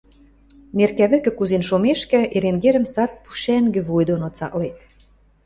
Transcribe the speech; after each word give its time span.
Неркӓ 0.77 1.05
вӹкӹ 1.11 1.31
кузен 1.37 1.63
шомешкӹ, 1.69 2.19
Эренгерӹм 2.35 2.85
сад 2.93 3.11
пушӓнгӹ 3.23 3.81
вуй 3.87 4.03
доно 4.09 4.29
цаклет 4.37 4.77